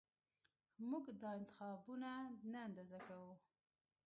موږ 0.89 1.05
دا 1.21 1.29
انتخابونه 1.39 2.09
نه 2.51 2.57
اندازه 2.67 2.99
کوو 3.07 3.31